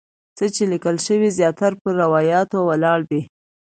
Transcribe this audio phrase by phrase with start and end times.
[0.37, 3.21] څه چې لیکل شوي زیاتره پر روایاتو ولاړ دي.